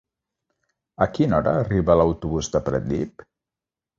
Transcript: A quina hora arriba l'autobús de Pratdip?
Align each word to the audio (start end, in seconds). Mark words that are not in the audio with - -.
A 1.05 1.07
quina 1.17 1.35
hora 1.39 1.51
arriba 1.65 1.97
l'autobús 2.01 2.51
de 2.57 2.61
Pratdip? 2.69 3.27